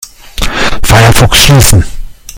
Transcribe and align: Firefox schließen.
Firefox 0.83 1.35
schließen. 1.37 1.83